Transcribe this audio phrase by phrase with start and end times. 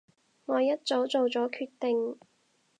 [0.47, 2.17] 我一早做咗決定